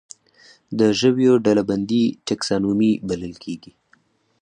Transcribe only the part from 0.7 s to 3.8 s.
د ژویو ډلبندي ټکسانومي بلل کیږي